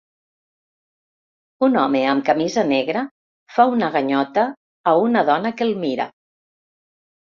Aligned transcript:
Un 1.67 1.77
home 1.81 2.01
amb 2.13 2.25
camisa 2.31 2.63
negra 2.71 3.03
fa 3.57 3.67
una 3.75 3.91
ganyota 3.99 4.47
a 4.93 4.95
una 5.07 5.25
dona 5.33 5.53
que 5.61 5.69
el 5.71 5.75
mira. 5.87 6.09